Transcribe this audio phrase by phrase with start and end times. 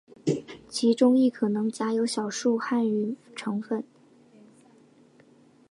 [0.67, 3.83] 其中亦可能夹有少数汉语成分。